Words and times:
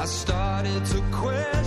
I 0.00 0.04
started 0.04 0.84
to 0.86 1.02
question 1.10 1.57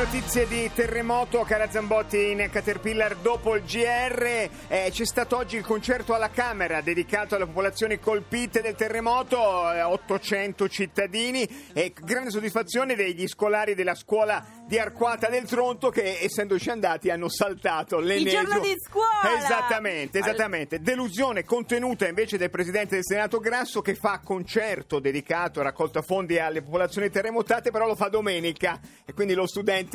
Notizie, 0.00 0.48
di 0.48 0.70
terremoto, 0.72 1.42
cara 1.42 1.70
Zambotti 1.70 2.30
in 2.30 2.48
Caterpillar 2.50 3.16
dopo 3.16 3.54
il 3.54 3.62
GR. 3.64 4.48
Eh, 4.68 4.88
c'è 4.90 5.04
stato 5.04 5.36
oggi 5.36 5.58
il 5.58 5.62
concerto 5.62 6.14
alla 6.14 6.30
Camera 6.30 6.80
dedicato 6.80 7.34
alle 7.34 7.44
popolazioni 7.44 7.98
colpite 7.98 8.62
del 8.62 8.74
terremoto, 8.76 9.70
eh, 9.70 9.82
800 9.82 10.70
cittadini 10.70 11.46
e 11.74 11.92
grande 11.94 12.30
soddisfazione 12.30 12.94
degli 12.94 13.28
scolari 13.28 13.74
della 13.74 13.94
scuola 13.94 14.42
di 14.66 14.78
Arquata 14.78 15.28
del 15.28 15.44
Tronto 15.44 15.90
che 15.90 16.20
essendoci 16.22 16.70
andati 16.70 17.10
hanno 17.10 17.28
saltato 17.28 17.98
l'ennesimo. 17.98 18.42
giorno 18.42 18.60
di 18.60 18.74
scuola! 18.78 19.36
Esattamente, 19.36 20.18
esattamente. 20.20 20.80
Delusione 20.80 21.44
contenuta 21.44 22.08
invece 22.08 22.38
del 22.38 22.48
Presidente 22.48 22.94
del 22.94 23.04
Senato 23.04 23.38
Grasso 23.38 23.82
che 23.82 23.94
fa 23.94 24.20
concerto 24.24 24.98
dedicato 24.98 25.60
a 25.60 25.64
raccolta 25.64 26.00
fondi 26.00 26.38
alle 26.38 26.62
popolazioni 26.62 27.10
terremotate, 27.10 27.70
però 27.70 27.86
lo 27.86 27.96
fa 27.96 28.08
domenica 28.08 28.80
e 29.04 29.12
quindi 29.12 29.34
lo 29.34 29.46
studente 29.46 29.88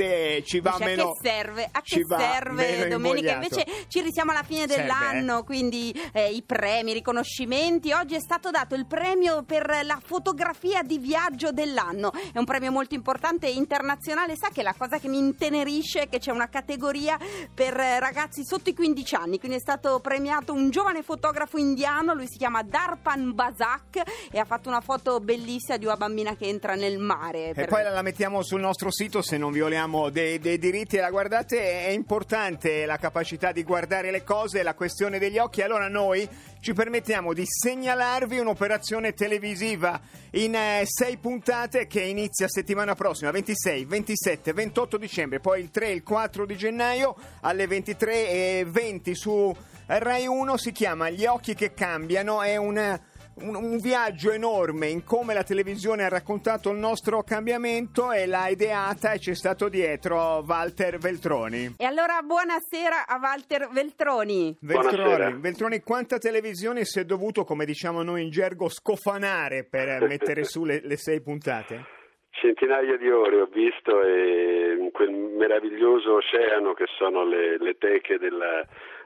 ci 0.45 0.59
va 0.59 0.71
Dice, 0.77 0.85
meno... 0.85 1.09
a 1.09 1.13
che 1.13 1.29
serve? 1.29 1.69
A 1.71 1.81
che 1.81 2.05
serve 2.07 2.87
domenica? 2.87 3.31
invogliato. 3.31 3.59
Invece 3.59 3.87
ci 3.87 4.01
risiamo 4.01 4.31
alla 4.31 4.43
fine 4.43 4.67
Serve, 4.67 4.75
dell'anno, 4.75 5.43
quindi 5.43 5.91
eh, 6.13 6.31
i 6.31 6.41
premi, 6.43 6.91
i 6.91 6.93
riconoscimenti. 6.93 7.91
Oggi 7.91 8.15
è 8.15 8.19
stato 8.19 8.51
dato 8.51 8.75
il 8.75 8.85
premio 8.85 9.43
per 9.43 9.81
la 9.83 9.99
fotografia 10.03 10.81
di 10.83 10.97
viaggio 10.97 11.51
dell'anno. 11.51 12.11
È 12.11 12.37
un 12.37 12.45
premio 12.45 12.71
molto 12.71 12.95
importante 12.95 13.47
e 13.47 13.51
internazionale. 13.51 14.35
Sa 14.35 14.49
che 14.49 14.63
la 14.63 14.75
cosa 14.77 14.99
che 14.99 15.07
mi 15.07 15.17
intenerisce 15.17 16.01
è 16.01 16.09
che 16.09 16.19
c'è 16.19 16.31
una 16.31 16.49
categoria 16.49 17.17
per 17.53 17.77
eh, 17.77 17.99
ragazzi 17.99 18.43
sotto 18.45 18.69
i 18.69 18.73
15 18.73 19.15
anni. 19.15 19.39
Quindi 19.39 19.57
è 19.57 19.61
stato 19.61 19.99
premiato 19.99 20.53
un 20.53 20.69
giovane 20.69 21.03
fotografo 21.03 21.57
indiano, 21.57 22.13
lui 22.13 22.27
si 22.27 22.37
chiama 22.37 22.63
Darpan 22.63 23.33
Basak 23.33 24.01
e 24.31 24.39
ha 24.39 24.45
fatto 24.45 24.69
una 24.69 24.81
foto 24.81 25.19
bellissima 25.19 25.77
di 25.77 25.85
una 25.85 25.95
bambina 25.95 26.35
che 26.35 26.47
entra 26.47 26.75
nel 26.75 26.97
mare. 26.97 27.51
E 27.51 27.65
poi 27.65 27.83
la, 27.83 28.01
mettiamo 28.01 28.41
sul 28.41 28.61
nostro 28.61 28.91
sito 28.91 29.21
se 29.21 29.37
non 29.37 29.51
violiamo 29.85 30.09
dei, 30.09 30.39
dei 30.39 30.57
diritti. 30.57 30.97
La 30.97 31.09
guardate, 31.09 31.85
è 31.85 31.89
importante 31.89 32.85
la 32.85 32.97
capacità 32.97 33.51
di 33.51 33.63
guardare 33.63 34.11
le 34.11 34.23
cose, 34.23 34.63
la 34.63 34.73
questione 34.73 35.19
degli 35.19 35.37
occhi. 35.37 35.61
Allora 35.61 35.87
noi 35.87 36.27
ci 36.59 36.73
permettiamo 36.73 37.33
di 37.33 37.43
segnalarvi 37.45 38.39
un'operazione 38.39 39.13
televisiva 39.13 39.99
in 40.31 40.55
eh, 40.55 40.83
sei 40.85 41.17
puntate 41.17 41.87
che 41.87 42.01
inizia 42.01 42.47
settimana 42.47 42.95
prossima, 42.95 43.31
26, 43.31 43.85
27, 43.85 44.53
28 44.53 44.97
dicembre, 44.97 45.39
poi 45.39 45.61
il 45.61 45.69
3 45.69 45.87
e 45.87 45.91
il 45.91 46.03
4 46.03 46.45
di 46.45 46.57
gennaio 46.57 47.15
alle 47.41 47.65
23.20 47.65 49.11
su 49.11 49.55
Rai 49.85 50.25
1. 50.25 50.57
Si 50.57 50.71
chiama 50.71 51.09
Gli 51.09 51.25
occhi 51.25 51.53
che 51.53 51.73
cambiano, 51.73 52.41
è 52.41 52.57
un 52.57 52.99
un, 53.41 53.55
un 53.55 53.77
viaggio 53.79 54.31
enorme 54.31 54.87
in 54.87 55.03
come 55.03 55.33
la 55.33 55.43
televisione 55.43 56.03
ha 56.03 56.09
raccontato 56.09 56.69
il 56.69 56.77
nostro 56.77 57.23
cambiamento 57.23 58.11
e 58.11 58.25
l'ha 58.25 58.47
ideata 58.47 59.11
e 59.11 59.19
c'è 59.19 59.35
stato 59.35 59.67
dietro 59.67 60.43
Walter 60.45 60.97
Veltroni. 60.97 61.75
E 61.77 61.85
allora 61.85 62.21
buonasera 62.21 63.05
a 63.07 63.19
Walter 63.21 63.67
Veltroni. 63.71 64.57
Veltroni. 64.61 65.39
Veltroni, 65.39 65.81
quanta 65.81 66.17
televisione 66.17 66.85
si 66.85 66.99
è 66.99 67.03
dovuto, 67.03 67.43
come 67.43 67.65
diciamo 67.65 68.03
noi 68.03 68.23
in 68.23 68.29
gergo, 68.29 68.69
scofanare 68.69 69.65
per 69.65 70.07
mettere 70.07 70.43
su 70.43 70.63
le, 70.63 70.81
le 70.83 70.97
sei 70.97 71.21
puntate? 71.21 71.93
Centinaia 72.29 72.97
di 72.97 73.09
ore 73.09 73.41
ho 73.41 73.45
visto 73.45 74.01
e 74.01 74.75
in 74.77 74.91
quel 74.91 75.09
meraviglioso 75.09 76.15
oceano 76.15 76.73
che 76.73 76.85
sono 76.97 77.25
le, 77.25 77.57
le 77.57 77.77
teche 77.77 78.17
della, 78.17 78.65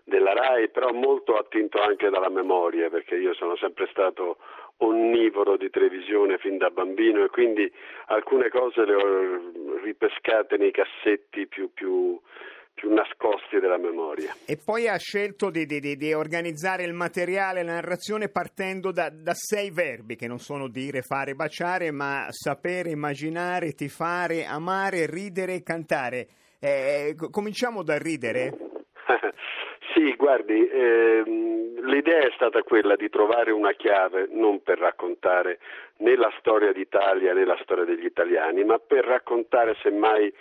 della 0.10 0.34
RAI, 0.34 0.70
però 0.70 0.92
molto 0.92 1.38
attinto 1.38 1.80
anche 1.82 2.10
dalla 2.10 2.30
memoria, 2.30 2.90
perché 2.90 3.16
io 3.16 3.34
sono 3.34 3.56
sempre 3.56 3.88
stato 3.92 4.38
onnivoro 4.78 5.58
di 5.58 5.70
televisione 5.70 6.38
fin 6.38 6.58
da 6.58 6.70
bambino 6.70 7.24
e 7.24 7.30
quindi 7.30 7.72
alcune 8.08 8.50
cose 8.50 8.86
le 8.86 8.96
ho 8.96 9.80
ripescate 9.84 10.58
nei 10.58 10.72
cassetti 10.72 11.48
più, 11.48 11.72
più, 11.74 12.20
più 12.74 12.94
nascosti 12.94 13.60
della 13.60 13.78
memoria. 13.78 14.34
E 14.46 14.58
poi 14.64 14.88
ha 14.88 14.98
scelto 14.98 15.50
di, 15.50 15.66
di- 15.66 15.98
di- 15.98 16.14
organizzare 16.14 16.84
il 16.84 16.94
materiale, 16.94 17.64
la 17.64 17.74
narrazione 17.74 18.30
partendo 18.30 18.92
da, 18.92 19.10
da 19.10 19.34
sei 19.34 19.70
verbi 19.70 20.16
che 20.16 20.28
non 20.28 20.40
sono 20.40 20.70
dire, 20.70 21.02
fare, 21.02 21.36
baciare, 21.36 21.92
ma 21.92 22.28
sapere, 22.30 22.92
immaginare, 22.92 23.74
tifare, 23.74 24.46
amare, 24.46 25.08
ridere 25.08 25.56
e 25.56 25.64
cantare. 25.64 26.28
Eh, 26.60 27.16
co- 27.18 27.30
cominciamo 27.30 27.84
dal 27.84 28.00
ridere. 28.00 28.69
Sì, 30.00 30.16
guardi, 30.16 30.66
ehm, 30.66 31.82
l'idea 31.82 32.20
è 32.22 32.32
stata 32.34 32.64
quella 32.64 32.96
di 32.96 33.10
trovare 33.10 33.52
una 33.52 33.74
chiave 33.74 34.30
non 34.32 34.64
per 34.64 34.80
raccontare 34.80 35.60
né 35.98 36.16
la 36.16 36.32
storia 36.40 36.72
d'Italia 36.72 37.34
né 37.34 37.44
la 37.44 37.58
storia 37.64 37.84
degli 37.84 38.06
italiani, 38.06 38.64
ma 38.64 38.80
per 38.80 39.04
raccontare 39.04 39.76
semmai 39.82 40.34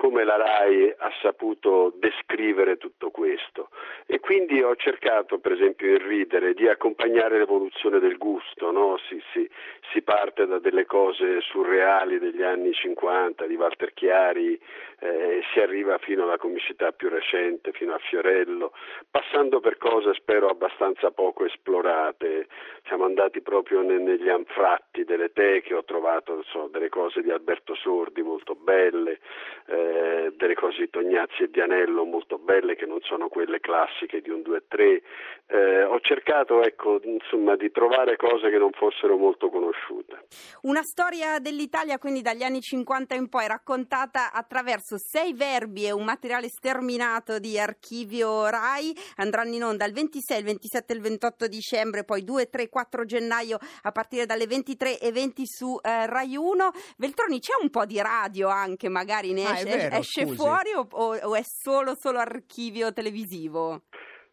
come 0.00 0.24
la 0.24 0.36
RAI 0.36 0.94
ha 0.96 1.12
saputo 1.20 1.92
descrivere 1.96 2.78
tutto 2.78 3.10
questo. 3.10 3.68
E 4.06 4.18
quindi 4.18 4.62
ho 4.62 4.74
cercato, 4.74 5.38
per 5.40 5.52
esempio, 5.52 5.90
in 5.90 6.08
ridere, 6.08 6.54
di 6.54 6.66
accompagnare 6.66 7.36
l'evoluzione 7.36 7.98
del 7.98 8.16
gusto, 8.16 8.70
no? 8.70 8.96
si, 9.06 9.22
si- 9.34 9.46
si 9.92 10.00
parte 10.00 10.46
da 10.46 10.58
delle 10.58 10.86
cose 10.86 11.42
surreali 11.42 12.18
degli 12.18 12.42
anni 12.42 12.72
50, 12.72 13.44
di 13.44 13.56
Walter 13.56 13.92
Chiari, 13.92 14.58
eh, 15.00 15.42
si 15.52 15.60
arriva 15.60 15.98
fino 15.98 16.22
alla 16.22 16.38
comicità 16.38 16.92
più 16.92 17.10
recente, 17.10 17.72
fino 17.72 17.92
a 17.92 17.98
Fiorello, 17.98 18.72
passando 19.10 19.60
per 19.60 19.76
cose 19.76 20.14
spero 20.14 20.48
abbastanza 20.48 21.10
poco 21.10 21.44
esplorate. 21.44 22.46
Siamo 22.86 23.04
andati 23.04 23.42
proprio 23.42 23.82
ne- 23.82 23.98
negli 23.98 24.28
anfratti 24.30 25.04
delle 25.04 25.30
teche, 25.32 25.74
ho 25.74 25.84
trovato 25.84 26.42
so, 26.44 26.68
delle 26.68 26.88
cose 26.88 27.20
di 27.20 27.30
Alberto 27.30 27.74
Sordi 27.74 28.22
molto 28.22 28.54
belle, 28.54 29.20
eh, 29.66 29.89
delle 30.36 30.54
cose 30.54 30.78
di 30.78 30.90
Tognazzi 30.90 31.42
e 31.42 31.50
di 31.50 31.60
Anello 31.60 32.04
molto 32.04 32.38
belle 32.38 32.76
che 32.76 32.86
non 32.86 32.98
sono 33.02 33.28
quelle 33.28 33.60
classiche 33.60 34.20
di 34.20 34.30
un 34.30 34.40
2-3. 34.40 35.02
Eh, 35.46 35.82
ho 35.82 35.98
cercato 36.00 36.62
ecco, 36.62 37.00
insomma, 37.02 37.56
di 37.56 37.70
trovare 37.70 38.16
cose 38.16 38.50
che 38.50 38.58
non 38.58 38.70
fossero 38.72 39.16
molto 39.16 39.50
conosciute. 39.50 40.26
Una 40.62 40.82
storia 40.82 41.38
dell'Italia 41.38 41.98
quindi 41.98 42.22
dagli 42.22 42.42
anni 42.42 42.60
50 42.60 43.14
in 43.14 43.28
poi 43.28 43.46
raccontata 43.48 44.32
attraverso 44.32 44.96
sei 44.96 45.34
verbi 45.34 45.86
e 45.86 45.92
un 45.92 46.04
materiale 46.04 46.48
sterminato 46.48 47.38
di 47.38 47.58
archivio 47.58 48.48
RAI 48.48 48.96
andranno 49.16 49.54
in 49.54 49.64
onda 49.64 49.84
il 49.84 49.92
26, 49.92 50.38
il 50.38 50.44
27 50.44 50.92
e 50.92 50.96
il 50.96 51.02
28 51.02 51.46
dicembre, 51.48 52.04
poi 52.04 52.24
2, 52.24 52.48
3, 52.48 52.68
4 52.68 53.04
gennaio 53.04 53.58
a 53.82 53.92
partire 53.92 54.26
dalle 54.26 54.46
23 54.46 54.98
e 54.98 55.12
20 55.12 55.42
su 55.46 55.78
eh, 55.82 56.06
RAI 56.06 56.36
1. 56.36 56.70
Veltroni 56.96 57.40
c'è 57.40 57.52
un 57.60 57.70
po' 57.70 57.84
di 57.84 58.00
radio 58.00 58.48
anche, 58.48 58.88
magari 58.88 59.32
ne 59.32 59.48
Ah, 59.50 59.54
esce, 59.54 59.69
vero, 59.76 59.96
esce 59.96 60.22
scusi. 60.22 60.36
fuori 60.36 60.72
o, 60.76 60.86
o- 60.90 61.16
o 61.28 61.34
è 61.34 61.42
solo, 61.42 61.94
solo 61.96 62.18
archivio 62.18 62.92
televisivo? 62.92 63.82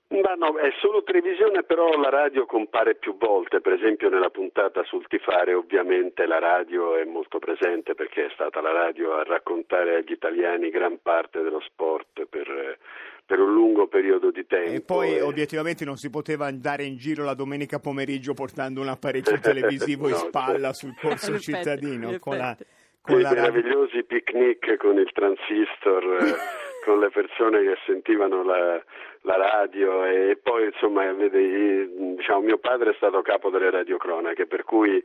Ma 0.09 0.35
no, 0.35 0.57
è 0.57 0.69
solo 0.79 1.03
televisione, 1.03 1.63
però 1.63 1.89
la 1.99 2.07
radio 2.09 2.45
compare 2.45 2.95
più 2.95 3.17
volte, 3.17 3.59
per 3.59 3.73
esempio 3.73 4.07
nella 4.07 4.29
puntata 4.29 4.81
sul 4.85 5.05
tifare 5.07 5.53
ovviamente 5.53 6.25
la 6.25 6.39
radio 6.39 6.95
è 6.95 7.03
molto 7.03 7.39
presente 7.39 7.93
perché 7.93 8.27
è 8.27 8.29
stata 8.33 8.61
la 8.61 8.71
radio 8.71 9.15
a 9.15 9.23
raccontare 9.23 9.97
agli 9.97 10.13
italiani 10.13 10.69
gran 10.69 10.99
parte 11.01 11.41
dello 11.41 11.59
sport 11.59 12.25
per, 12.29 12.77
per 13.25 13.39
un 13.41 13.51
lungo 13.51 13.87
periodo 13.87 14.31
di 14.31 14.45
tempo. 14.47 14.71
E 14.71 14.79
poi 14.79 15.15
e- 15.17 15.21
obiettivamente 15.21 15.83
non 15.83 15.97
si 15.97 16.09
poteva 16.09 16.45
andare 16.45 16.85
in 16.85 16.95
giro 16.95 17.25
la 17.25 17.33
domenica 17.33 17.79
pomeriggio 17.79 18.33
portando 18.33 18.79
un 18.79 18.87
apparecchio 18.87 19.39
televisivo 19.41 20.07
in 20.07 20.13
No, 20.15 20.19
spalla 20.19 20.71
certo. 20.71 20.73
sul 20.73 20.95
corso 20.97 21.31
In 21.31 21.35
effetti, 21.35 21.51
cittadino 21.57 22.11
in 22.11 22.19
con 22.19 22.37
la, 22.37 22.51
effetti. 22.51 22.75
Con 23.07 23.15
quei 23.15 23.21
la 23.21 23.31
meravigliosi 23.31 24.03
picnic 24.03 24.75
con 24.75 24.97
il 24.97 25.09
transistor, 25.13 26.03
con 26.83 26.99
le 26.99 27.09
persone 27.09 27.61
che 27.61 27.77
sentivano 27.85 28.43
la, 28.43 28.83
la 29.21 29.35
radio 29.35 30.03
e 30.03 30.37
poi 30.41 30.65
insomma 30.65 31.11
vedi, 31.13 32.15
diciamo, 32.15 32.41
mio 32.41 32.57
padre 32.57 32.91
è 32.91 32.95
stato 32.95 33.21
capo 33.21 33.49
delle 33.49 33.69
radiocronache 33.69 34.45
per 34.45 34.63
cui 34.63 35.01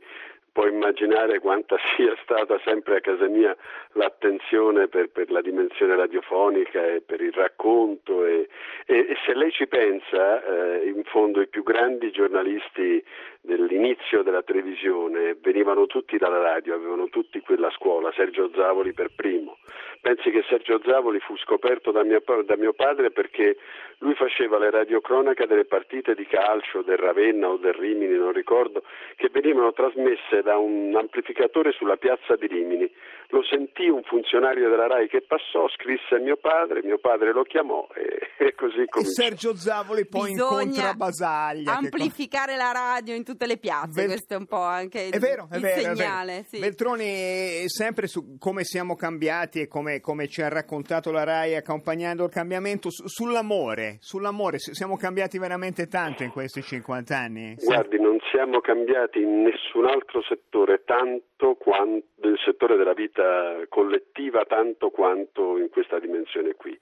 puoi 0.53 0.69
immaginare 0.69 1.39
quanta 1.39 1.75
sia 1.97 2.15
stata 2.23 2.59
sempre 2.63 2.97
a 2.97 3.01
casa 3.01 3.27
mia 3.27 3.55
l'attenzione 3.93 4.87
per, 4.87 5.09
per 5.09 5.29
la 5.31 5.41
dimensione 5.41 5.95
radiofonica 5.95 6.85
e 6.85 7.01
per 7.01 7.19
il 7.21 7.33
racconto 7.33 8.25
e, 8.25 8.47
e- 8.85 9.07
e 9.09 9.15
se 9.25 9.33
lei 9.33 9.51
ci 9.51 9.67
pensa 9.67 10.43
eh, 10.43 10.87
in 10.87 11.03
fondo 11.05 11.41
i 11.41 11.47
più 11.47 11.63
grandi 11.63 12.11
giornalisti 12.11 13.03
dell'inizio 13.41 14.23
della 14.23 14.43
televisione 14.43 15.35
venivano 15.41 15.85
tutti 15.85 16.17
dalla 16.17 16.39
radio, 16.39 16.75
avevano 16.75 17.09
tutti 17.09 17.41
quella 17.41 17.69
scuola, 17.71 18.13
Sergio 18.15 18.49
Zavoli 18.55 18.93
per 18.93 19.09
primo. 19.13 19.57
Pensi 20.03 20.31
che 20.31 20.43
Sergio 20.49 20.81
Zavoli 20.83 21.19
fu 21.21 21.37
scoperto 21.37 21.91
da 21.91 22.03
mio, 22.03 22.21
da 22.45 22.57
mio 22.57 22.73
padre 22.73 23.09
perché 23.11 23.55
lui 23.99 24.15
faceva 24.15 24.57
le 24.59 24.69
radiocronache 24.69 25.47
delle 25.47 25.63
partite 25.63 26.13
di 26.13 26.27
calcio 26.27 26.81
del 26.81 26.97
Ravenna 26.97 27.47
o 27.47 27.55
del 27.55 27.71
Rimini, 27.71 28.17
non 28.17 28.33
ricordo, 28.33 28.83
che 29.15 29.29
venivano 29.31 29.71
trasmesse 29.71 30.41
da 30.43 30.57
un 30.57 30.93
amplificatore 30.93 31.71
sulla 31.71 31.95
piazza 31.95 32.35
di 32.35 32.47
Rimini. 32.47 32.91
Lo 33.29 33.43
sentì 33.45 33.87
un 33.87 34.03
funzionario 34.03 34.69
della 34.69 34.87
RAI 34.87 35.07
che 35.07 35.21
passò, 35.21 35.69
scrisse 35.69 36.15
a 36.15 36.19
mio 36.19 36.35
padre, 36.35 36.83
mio 36.83 36.97
padre 36.99 37.31
lo 37.31 37.43
chiamò 37.43 37.87
e, 37.95 38.27
e 38.45 38.53
così 38.55 38.81
E 38.81 38.87
cominciò. 38.89 39.21
Sergio 39.23 39.55
Zavoli 39.55 40.05
poi 40.05 40.31
incontra 40.31 40.65
Bisogna 40.65 40.93
Basaglia. 40.95 41.71
che- 41.71 41.77
amplificare 41.77 42.57
la 42.57 42.71
radio 42.73 43.15
in 43.15 43.23
tutte 43.23 43.47
le 43.47 43.55
piazze, 43.57 44.01
Vel- 44.01 44.07
questo 44.09 44.33
è 44.33 44.37
un 44.37 44.45
po' 44.47 44.59
anche 44.61 45.07
È 45.07 45.17
vero, 45.17 45.47
è 45.49 45.55
il 45.55 45.61
vero, 45.61 45.75
è 45.79 45.81
vero. 45.81 45.95
segnale. 45.95 46.43
sì. 46.49 46.59
Veltroni, 46.59 47.63
sempre 47.69 48.07
su 48.07 48.35
come 48.37 48.65
siamo 48.65 48.95
cambiati 48.95 49.61
e 49.61 49.67
come, 49.67 49.92
come 49.99 50.27
ci 50.27 50.41
ha 50.41 50.49
raccontato 50.49 51.11
la 51.11 51.23
RAI 51.23 51.55
accompagnando 51.55 52.25
il 52.25 52.29
cambiamento, 52.31 52.89
su- 52.89 53.07
sull'amore, 53.07 53.97
sull'amore, 53.99 54.59
siamo 54.59 54.97
cambiati 54.97 55.37
veramente 55.37 55.87
tanto 55.87 56.23
in 56.23 56.31
questi 56.31 56.61
50 56.61 57.17
anni. 57.17 57.55
Guardi, 57.63 57.99
non 57.99 58.17
siamo 58.31 58.59
cambiati 58.61 59.21
in 59.21 59.43
nessun 59.43 59.85
altro 59.85 60.21
settore 60.23 60.83
tanto 60.85 61.55
quanto 61.55 62.07
nel 62.23 62.39
settore 62.43 62.77
della 62.77 62.93
vita 62.93 63.61
collettiva 63.69 64.45
tanto 64.45 64.89
quanto 64.89 65.57
in 65.57 65.69
questa 65.69 65.99
dimensione 65.99 66.53
qui. 66.55 66.77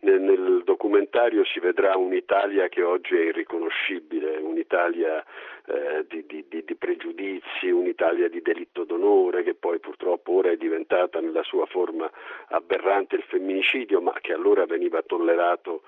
Nel, 0.00 0.20
nel 0.20 0.62
documentario 0.64 1.44
si 1.44 1.60
vedrà 1.60 1.96
un'Italia 1.96 2.68
che 2.68 2.82
oggi 2.82 3.16
è 3.16 3.22
irriconoscibile, 3.22 4.36
un'Italia 4.36 5.24
eh, 5.66 6.04
di, 6.08 6.26
di- 6.26 6.44
di- 6.48 6.64
di 6.64 6.74
pregiudizi, 6.74 7.70
un'Italia 7.70 8.28
di 8.28 8.42
delitto 8.42 8.84
d'onore 8.84 9.42
che 9.42 9.54
poi 9.54 9.78
purtroppo 9.78 10.32
ora 10.32 10.50
è 10.50 10.56
diventata 10.56 11.20
nella 11.20 11.42
sua 11.42 11.64
forma 11.66 12.10
aberrante 12.48 13.16
il 13.16 13.22
femminicidio, 13.22 14.00
ma 14.00 14.12
che 14.20 14.32
allora 14.32 14.66
veniva 14.66 15.00
tollerato 15.02 15.82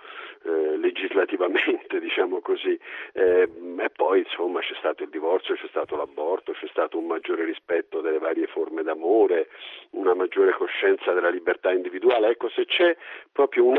eh, 0.44 0.76
legislativamente, 0.78 1.98
diciamo 2.00 2.40
così. 2.40 2.78
Eh, 3.12 3.48
e 3.78 3.90
poi 3.90 4.20
insomma 4.20 4.60
c'è 4.60 4.74
stato 4.78 5.02
il 5.02 5.10
divorzio, 5.10 5.54
c'è 5.54 5.66
stato 5.68 5.96
l'aborto, 5.96 6.52
c'è 6.52 6.66
stato 6.68 6.98
un 6.98 7.06
maggiore 7.06 7.44
rispetto 7.44 8.00
delle 8.00 8.18
varie 8.18 8.46
forme 8.46 8.82
d'amore, 8.82 9.48
una 9.90 10.14
maggiore 10.14 10.52
coscienza 10.52 11.12
della 11.12 11.28
libertà 11.28 11.72
individuale. 11.72 12.28
Ecco, 12.28 12.48
se 12.48 12.64
c'è 12.64 12.96
proprio 13.30 13.64
un 13.64 13.76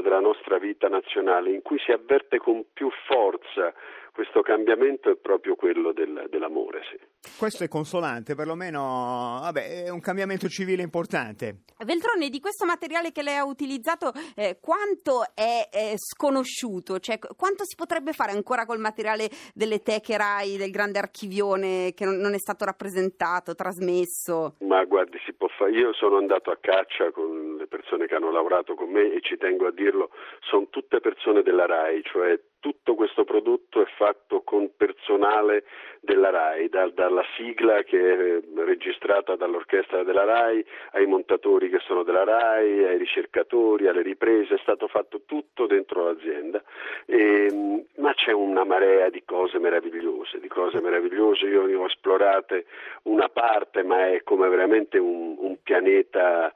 della 0.00 0.20
nostra 0.20 0.58
vita 0.58 0.88
nazionale 0.88 1.50
in 1.50 1.62
cui 1.62 1.78
si 1.78 1.90
avverte 1.90 2.38
con 2.38 2.64
più 2.72 2.90
forza 3.06 3.72
questo 4.14 4.42
cambiamento 4.42 5.10
è 5.10 5.16
proprio 5.16 5.56
quello 5.56 5.92
del- 5.92 6.28
dell'amore, 6.30 6.82
sì. 6.88 6.96
Questo 7.36 7.64
è 7.64 7.68
consolante, 7.68 8.36
perlomeno 8.36 9.40
vabbè, 9.42 9.86
è 9.86 9.88
un 9.88 10.00
cambiamento 10.00 10.46
civile 10.46 10.82
importante. 10.82 11.62
Veltroni, 11.84 12.28
di 12.30 12.38
questo 12.38 12.64
materiale 12.64 13.10
che 13.10 13.22
lei 13.22 13.36
ha 13.36 13.44
utilizzato, 13.44 14.12
eh, 14.36 14.58
quanto 14.60 15.24
è 15.34 15.68
eh, 15.72 15.94
sconosciuto? 15.96 17.00
Cioè, 17.00 17.18
qu- 17.18 17.34
quanto 17.36 17.64
si 17.64 17.74
potrebbe 17.74 18.12
fare 18.12 18.30
ancora 18.30 18.66
col 18.66 18.78
materiale 18.78 19.28
delle 19.52 19.82
teche 19.82 20.16
RAI, 20.16 20.56
del 20.56 20.70
grande 20.70 21.00
archivione 21.00 21.92
che 21.92 22.04
non, 22.04 22.16
non 22.18 22.34
è 22.34 22.38
stato 22.38 22.64
rappresentato, 22.64 23.56
trasmesso? 23.56 24.54
Ma 24.60 24.84
guardi, 24.84 25.18
si 25.26 25.32
può 25.32 25.48
fare. 25.48 25.72
Io 25.72 25.92
sono 25.92 26.18
andato 26.18 26.52
a 26.52 26.58
caccia 26.60 27.10
con 27.10 27.56
le 27.58 27.66
persone 27.66 28.06
che 28.06 28.14
hanno 28.14 28.30
lavorato 28.30 28.74
con 28.74 28.90
me 28.90 29.12
e 29.12 29.20
ci 29.22 29.36
tengo 29.36 29.66
a 29.66 29.72
dirlo, 29.72 30.10
sono 30.40 30.68
tutte 30.70 31.00
persone 31.00 31.42
della 31.42 31.66
RAI, 31.66 32.02
cioè 32.04 32.38
tutto 32.64 32.94
questo 32.94 33.24
prodotto 33.24 33.82
è 33.82 33.86
fatto 33.98 34.40
con 34.40 34.70
personale 34.74 35.64
della 36.00 36.30
RAI, 36.30 36.70
dal- 36.70 36.94
dalla 36.94 37.22
sigla 37.36 37.82
che 37.82 37.98
è 37.98 38.40
registrata 38.56 39.36
dall'orchestra 39.36 40.02
della 40.02 40.24
RAI, 40.24 40.64
ai 40.92 41.04
montatori 41.04 41.68
che 41.68 41.80
sono 41.80 42.04
della 42.04 42.24
RAI, 42.24 42.84
ai 42.84 42.96
ricercatori, 42.96 43.86
alle 43.86 44.00
riprese, 44.00 44.54
è 44.54 44.58
stato 44.62 44.88
fatto 44.88 45.24
tutto 45.26 45.66
dentro 45.66 46.06
l'azienda, 46.06 46.62
E, 47.04 47.84
ma 47.96 48.14
c'è 48.14 48.32
una 48.32 48.64
marea 48.64 49.10
di 49.10 49.22
cose 49.26 49.58
meravigliose, 49.58 50.40
di 50.40 50.48
cose 50.48 50.80
meravigliose, 50.80 51.44
io 51.44 51.66
ne 51.66 51.74
ho 51.74 51.84
esplorate 51.84 52.64
una 53.02 53.28
parte, 53.28 53.82
ma 53.82 54.08
è 54.08 54.22
come 54.22 54.48
veramente 54.48 54.96
un, 54.96 55.36
un 55.38 55.58
pianeta 55.62 56.50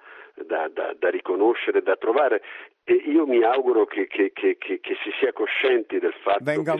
da, 0.47 0.69
da- 0.73 0.95
da 0.99 1.11
riconoscere, 1.11 1.83
da 1.83 1.97
trovare 1.97 2.41
io 2.95 3.27
mi 3.27 3.43
auguro 3.43 3.85
che, 3.87 4.07
che- 4.07 4.33
che- 4.33 4.57
che- 4.59 4.81
che 4.81 4.97
si 5.03 5.11
sia 5.19 5.33
coscienti 5.33 5.99
del 5.99 6.15
fatto 6.23 6.43
Venga 6.45 6.73
che 6.73 6.79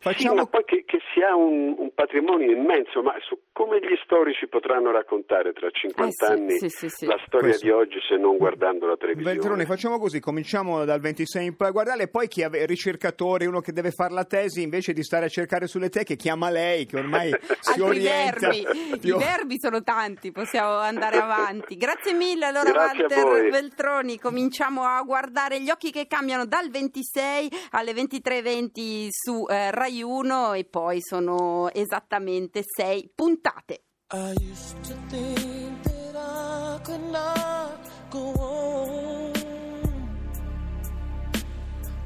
voglia. 0.00 0.16
sì, 0.16 0.24
ma 0.26 0.30
Facciamo 0.34 0.46
poi 0.46 0.64
che, 0.64 0.84
che 0.86 0.98
si 1.12 1.20
ha 1.22 1.34
un, 1.34 1.74
un 1.78 1.90
patrimonio 1.94 2.50
immenso, 2.50 3.02
ma 3.02 3.14
su 3.26 3.38
come 3.52 3.78
gli 3.80 3.94
storici 4.04 4.46
potranno 4.48 4.90
raccontare 4.90 5.52
tra 5.52 5.68
50 5.70 6.06
Eh 6.06 6.12
sì, 6.12 6.24
anni 6.32 6.58
sì, 6.58 6.68
sì, 6.68 6.88
sì. 6.88 7.06
la 7.06 7.18
storia 7.26 7.48
Questo. 7.48 7.64
di 7.66 7.72
oggi 7.72 7.98
se 8.08 8.16
non 8.16 8.36
guardando 8.36 8.86
la 8.86 8.96
televisione? 8.96 9.34
Veltroni, 9.36 9.64
facciamo 9.64 9.98
così, 9.98 10.20
cominciamo 10.20 10.84
dal 10.84 11.00
26 11.00 11.44
in 11.46 11.56
poi 11.56 11.68
a 11.68 11.70
guardare, 11.72 12.04
e 12.04 12.08
poi 12.08 12.28
chi 12.28 12.42
è 12.42 12.48
ricercatore, 12.66 13.46
uno 13.46 13.60
che 13.60 13.72
deve 13.72 13.90
fare 13.90 14.12
la 14.14 14.24
tesi, 14.24 14.62
invece 14.62 14.92
di 14.92 15.02
stare 15.02 15.26
a 15.26 15.28
cercare 15.28 15.66
sulle 15.66 15.88
teche, 15.88 16.16
chiama 16.16 16.50
lei 16.50 16.86
che 16.86 16.96
ormai 16.98 17.30
si 17.60 17.70
Altri 17.70 17.82
orienta. 17.82 18.48
verbi, 18.48 18.98
più- 19.00 19.16
i 19.16 19.18
verbi 19.18 19.56
sono 19.58 19.82
tanti, 19.82 20.30
possiamo 20.32 20.76
andare 20.76 21.16
avanti. 21.20 21.76
Grazie 21.76 22.12
mille 22.12 22.46
allora 22.46 22.70
Grazie 22.70 23.04
Walter. 23.22 23.50
Veltroni, 23.50 24.18
cominciamo 24.18 24.84
a 24.84 25.02
guardare 25.02 25.60
gli 25.60 25.70
occhi 25.70 25.90
che 25.90 26.06
cambiano 26.06 26.46
dal 26.46 26.68
26 26.70 27.48
alle 27.72 27.92
23.20 27.92 29.08
su 29.10 29.44
eh, 29.48 29.70
Rai 29.88 30.02
1 30.02 30.54
e 30.56 30.64
poi 30.64 31.00
sono 31.00 31.70
esattamente 31.72 32.62
6 32.62 33.08
puntate. 33.14 33.84
I 34.12 34.34
used 34.38 34.76
to 34.82 34.94
think 35.08 35.80
that 35.82 36.14
I 36.14 36.78
could 36.82 37.10
not 37.10 37.78
go 38.10 38.34
on. 38.34 39.32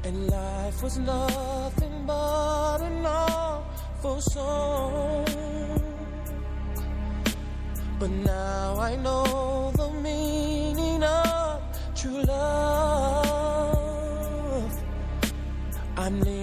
And 0.05 0.29
life 0.29 0.81
was 0.81 0.97
nothing 0.97 2.05
but 2.05 2.79
an 2.83 3.05
awful 3.05 4.21
song. 4.21 5.25
But 7.99 8.09
now 8.09 8.79
I 8.79 8.95
know 8.95 9.73
the 9.75 9.89
meaning 10.01 11.03
of 11.03 11.59
true 11.93 12.23
love. 12.23 13.43
I'm 15.97 16.21
leaning 16.21 16.42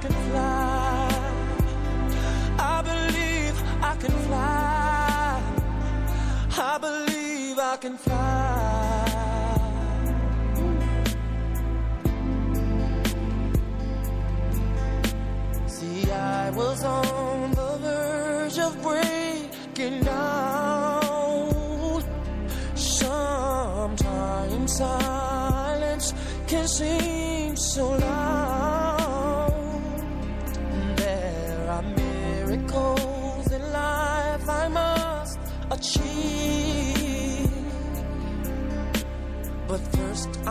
can 0.00 0.12
fly. 0.12 1.08
I 2.58 2.82
believe 2.82 3.62
I 3.82 3.96
can 3.96 4.10
fly. 4.26 5.42
I 6.58 6.78
believe 6.78 7.58
I 7.58 7.76
can 7.76 7.96
fly. 7.98 9.06
See, 15.66 16.10
I 16.10 16.50
was 16.50 16.82
on 16.84 17.50
the 17.52 17.78
verge 17.82 18.58
of 18.58 18.82
breaking 18.82 20.02
down. 20.04 22.02
Sometimes 22.74 24.76
silence 24.76 26.14
can 26.46 26.66
seem 26.66 27.56
so 27.56 27.89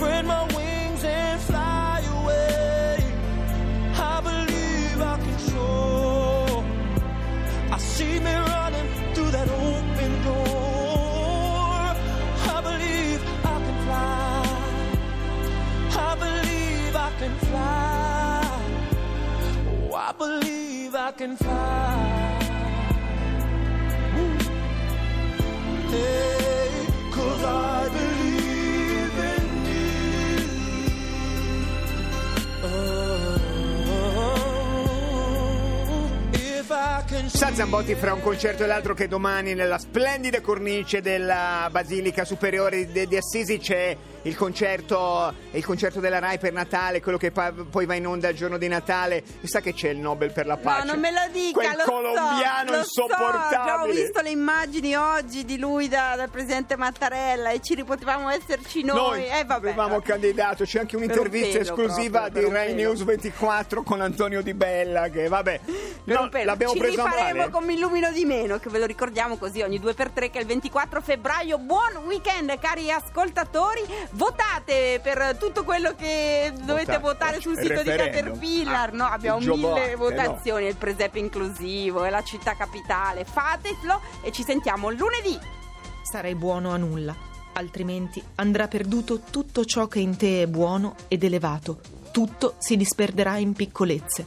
Spread 0.00 0.24
my 0.24 0.44
wings 0.56 1.04
and 1.04 1.40
fly 1.42 2.00
away. 2.16 3.04
I 3.96 4.20
believe 4.22 4.98
I 4.98 5.16
can 5.18 5.38
soar. 5.40 6.64
I 7.70 7.76
see 7.76 8.18
me 8.18 8.34
running 8.34 8.88
through 9.12 9.30
that 9.32 9.48
open 9.50 10.12
door. 10.24 11.84
I 12.54 12.60
believe 12.68 13.20
I 13.44 13.56
can 13.66 13.76
fly. 13.84 14.42
I 16.08 16.14
believe 16.24 16.96
I 16.96 17.10
can 17.18 17.34
fly. 17.46 18.58
Oh, 19.68 19.94
I 19.94 20.12
believe 20.12 20.94
I 20.94 21.12
can 21.12 21.36
fly. 21.36 21.59
Zambotti 37.70 37.94
fra 37.94 38.12
un 38.12 38.20
concerto 38.20 38.64
e 38.64 38.66
l'altro 38.66 38.94
che 38.94 39.06
domani 39.06 39.54
nella 39.54 39.78
splendida 39.78 40.40
cornice 40.40 41.00
della 41.00 41.68
Basilica 41.70 42.24
Superiore 42.24 42.90
di 42.90 43.16
Assisi 43.16 43.58
c'è 43.58 43.96
il 44.22 44.36
concerto, 44.36 45.32
il 45.52 45.64
concerto 45.64 46.00
della 46.00 46.18
RAI 46.18 46.38
per 46.38 46.52
Natale, 46.52 47.00
quello 47.00 47.16
che 47.18 47.30
pa- 47.30 47.52
poi 47.52 47.86
va 47.86 47.94
in 47.94 48.06
onda 48.06 48.28
il 48.28 48.36
giorno 48.36 48.58
di 48.58 48.68
Natale. 48.68 49.22
Sa 49.44 49.60
che 49.60 49.72
c'è 49.72 49.88
il 49.90 49.98
Nobel 49.98 50.32
per 50.32 50.46
la 50.46 50.56
pace? 50.56 50.86
No, 50.86 50.92
non 50.92 51.00
me 51.00 51.10
lo 51.10 51.20
dica, 51.32 51.58
Quel 51.58 51.76
lo 51.76 51.82
so, 51.84 51.90
colombiano 51.90 52.70
lo 52.70 52.82
So, 52.84 53.02
insopportabile. 53.04 53.72
ho 53.90 53.94
visto 53.94 54.20
le 54.20 54.30
immagini 54.30 54.94
oggi 54.96 55.44
di 55.44 55.58
lui 55.58 55.88
da- 55.88 56.14
dal 56.16 56.28
presidente 56.30 56.76
Mattarella 56.76 57.50
e 57.50 57.60
ci 57.60 57.82
potevamo 57.84 58.28
esserci 58.28 58.82
noi. 58.82 58.96
Noi 58.96 59.26
eh, 59.26 59.44
vabbè. 59.44 59.68
avevamo 59.68 60.00
candidato, 60.00 60.64
c'è 60.64 60.80
anche 60.80 60.96
un 60.96 61.02
un'intervista 61.02 61.58
pelo 61.58 61.62
esclusiva 61.62 62.20
proprio, 62.20 62.40
di 62.42 62.46
un 62.48 62.52
Rai. 62.54 62.74
News 62.74 63.02
24 63.02 63.82
con 63.82 64.00
Antonio 64.00 64.42
Di 64.42 64.52
Bella 64.54 65.08
che 65.08 65.28
vabbè, 65.28 65.60
no, 66.04 66.20
un 66.22 66.30
l'abbiamo 66.44 66.72
Ci 66.74 66.78
preso 66.78 67.02
male. 67.06 67.48
con 67.50 67.64
Mi 67.64 67.74
illumino 67.74 68.10
di 68.12 68.24
meno, 68.24 68.58
che 68.58 68.68
ve 68.68 68.78
lo 68.78 68.86
ricordiamo 68.86 69.36
così 69.36 69.62
ogni 69.62 69.78
due 69.80 69.94
per 69.94 70.10
tre 70.10 70.30
che 70.30 70.38
è 70.38 70.40
il 70.42 70.46
24 70.46 71.00
febbraio. 71.00 71.58
Buon 71.58 71.96
weekend, 72.04 72.58
cari 72.58 72.90
ascoltatori. 72.90 73.80
Votate 74.12 75.00
per 75.02 75.36
tutto 75.38 75.62
quello 75.64 75.94
che 75.94 76.52
dovete 76.64 76.98
Votate. 76.98 76.98
votare 76.98 77.40
sul 77.40 77.56
sito 77.56 77.82
di. 77.82 77.88
Caterpillar. 77.90 78.92
No, 78.92 79.04
Ah, 79.04 79.12
abbiamo 79.12 79.38
il 79.38 79.44
Giobot, 79.44 79.72
mille 79.74 79.92
eh, 79.92 79.96
votazioni, 79.96 80.66
il 80.66 80.76
presepe 80.76 81.18
inclusivo, 81.18 82.04
è 82.04 82.10
la 82.10 82.22
città 82.22 82.54
capitale. 82.56 83.24
Fatelo 83.24 84.00
e 84.22 84.32
ci 84.32 84.42
sentiamo 84.42 84.90
lunedì. 84.90 85.38
Sarai 86.02 86.34
buono 86.34 86.72
a 86.72 86.76
nulla, 86.76 87.14
altrimenti 87.52 88.22
andrà 88.36 88.66
perduto 88.68 89.20
tutto 89.20 89.64
ciò 89.64 89.86
che 89.86 90.00
in 90.00 90.16
te 90.16 90.42
è 90.42 90.46
buono 90.46 90.96
ed 91.08 91.22
elevato. 91.22 91.80
Tutto 92.10 92.54
si 92.58 92.76
disperderà 92.76 93.36
in 93.36 93.52
piccolezze. 93.52 94.26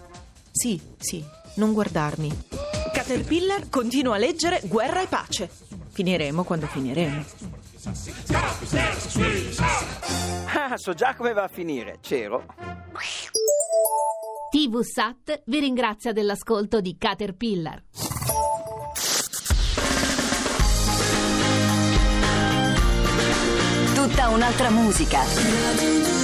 Sì, 0.51 0.79
sì, 0.97 1.23
non 1.55 1.73
guardarmi. 1.73 2.31
Caterpillar 2.93 3.69
continua 3.69 4.15
a 4.15 4.19
leggere 4.19 4.61
Guerra 4.63 5.01
e 5.01 5.07
pace. 5.07 5.49
Finiremo 5.91 6.43
quando 6.43 6.67
finiremo. 6.67 7.52
Ah, 10.55 10.77
so 10.77 10.93
già 10.93 11.15
come 11.15 11.33
va 11.33 11.43
a 11.43 11.47
finire. 11.49 11.97
C'ero. 11.99 12.45
TV 14.51 14.81
Sat 14.81 15.41
vi 15.45 15.59
ringrazia 15.59 16.13
dell'ascolto 16.13 16.79
di 16.79 16.95
Caterpillar. 16.97 17.83
Tutta 23.93 24.29
un'altra 24.29 24.69
musica. 24.69 26.22